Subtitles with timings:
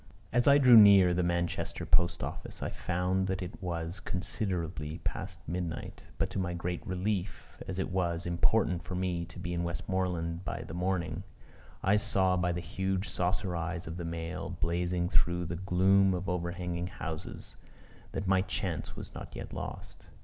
[0.33, 4.97] As I drew near to the Manchester post office, I found that it was considerably
[5.03, 9.53] past midnight; but to my great relief, as it was important for me to be
[9.53, 11.21] in Westmorland by the morning,
[11.83, 16.27] I saw by the huge saucer eyes of the mail, blazing through the gloom of
[16.27, 17.55] overhanging houses,
[18.11, 20.07] that my chance was not yet lost.